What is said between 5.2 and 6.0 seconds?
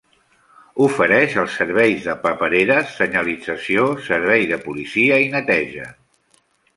i neteja.